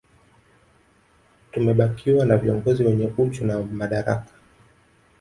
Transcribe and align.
Tumebakiwa 1.51 2.25
na 2.25 2.37
viongozi 2.37 2.83
wenye 2.83 3.13
uchu 3.17 3.45
na 3.45 3.63
madaraka 3.63 4.25